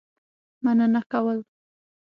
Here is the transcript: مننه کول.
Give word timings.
مننه 0.63 1.01
کول. 1.11 1.39